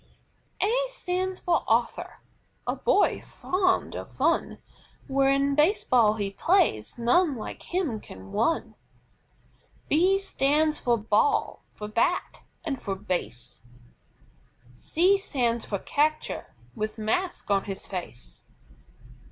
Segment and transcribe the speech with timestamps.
[0.59, 0.67] C.
[0.67, 2.21] A stands for ARTHUR,
[2.65, 4.57] a boy fond of fun,
[5.07, 8.73] When Base Ball he plays, none like him can run.
[9.89, 13.61] B stands for BALL, for BAT, and for BASE.
[14.73, 18.43] C stands for CATCHER, with mask on his face.